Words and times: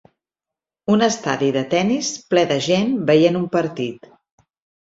Un 0.93 1.05
estadi 1.07 1.51
de 1.59 1.63
tennis 1.75 2.09
ple 2.31 2.47
de 2.53 2.57
gent 2.71 2.97
veient 3.11 3.41
un 3.43 3.47
partit. 3.59 4.11